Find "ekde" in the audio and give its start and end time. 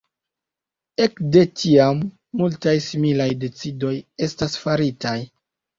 1.05-1.43